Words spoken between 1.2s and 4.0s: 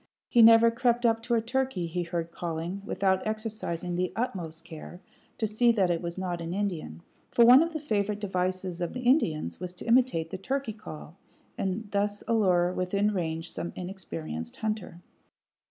to a turkey he heard calling, without exercising